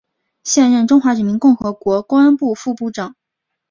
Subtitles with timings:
[0.43, 3.15] 现任中华人民共和国公安部副部长。